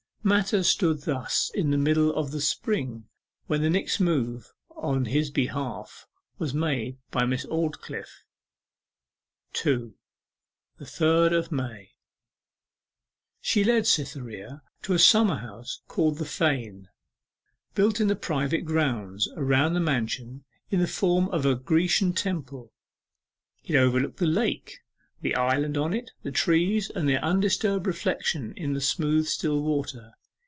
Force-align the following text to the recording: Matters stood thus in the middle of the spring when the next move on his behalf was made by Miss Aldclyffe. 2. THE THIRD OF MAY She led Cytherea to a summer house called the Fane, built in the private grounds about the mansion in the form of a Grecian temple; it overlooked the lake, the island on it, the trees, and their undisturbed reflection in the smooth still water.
Matters 0.23 0.69
stood 0.69 1.01
thus 1.01 1.49
in 1.55 1.71
the 1.71 1.79
middle 1.79 2.13
of 2.13 2.29
the 2.29 2.41
spring 2.41 3.05
when 3.47 3.63
the 3.63 3.71
next 3.71 3.99
move 3.99 4.53
on 4.69 5.05
his 5.05 5.31
behalf 5.31 6.05
was 6.37 6.53
made 6.53 6.99
by 7.09 7.25
Miss 7.25 7.43
Aldclyffe. 7.47 8.23
2. 9.53 9.95
THE 10.77 10.85
THIRD 10.85 11.33
OF 11.33 11.51
MAY 11.51 11.93
She 13.41 13.63
led 13.63 13.87
Cytherea 13.87 14.61
to 14.83 14.93
a 14.93 14.99
summer 14.99 15.37
house 15.37 15.81
called 15.87 16.19
the 16.19 16.25
Fane, 16.25 16.89
built 17.73 17.99
in 17.99 18.05
the 18.07 18.15
private 18.15 18.61
grounds 18.63 19.27
about 19.35 19.73
the 19.73 19.79
mansion 19.79 20.45
in 20.69 20.81
the 20.81 20.87
form 20.87 21.29
of 21.29 21.47
a 21.47 21.55
Grecian 21.55 22.13
temple; 22.13 22.71
it 23.63 23.73
overlooked 23.75 24.17
the 24.19 24.27
lake, 24.27 24.81
the 25.23 25.35
island 25.35 25.77
on 25.77 25.93
it, 25.93 26.09
the 26.23 26.31
trees, 26.31 26.89
and 26.95 27.07
their 27.07 27.23
undisturbed 27.23 27.85
reflection 27.85 28.51
in 28.57 28.73
the 28.73 28.81
smooth 28.81 29.23
still 29.27 29.61
water. 29.61 30.13